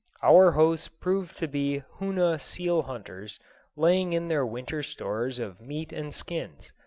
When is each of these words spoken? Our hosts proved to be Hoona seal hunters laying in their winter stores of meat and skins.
Our 0.23 0.53
hosts 0.53 0.87
proved 0.87 1.37
to 1.37 1.47
be 1.47 1.83
Hoona 1.99 2.39
seal 2.41 2.81
hunters 2.81 3.39
laying 3.75 4.13
in 4.13 4.29
their 4.29 4.47
winter 4.47 4.81
stores 4.81 5.37
of 5.37 5.61
meat 5.61 5.93
and 5.93 6.11
skins. 6.11 6.71